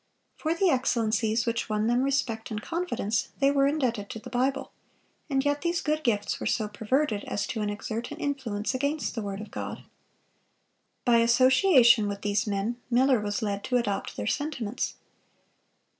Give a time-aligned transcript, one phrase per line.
[0.35, 4.71] For the excellencies which won them respect and confidence they were indebted to the Bible;
[5.29, 9.21] and yet these good gifts were so perverted as to exert an influence against the
[9.21, 9.83] word of God.
[11.05, 14.95] By association with these men, Miller was led to adopt their sentiments.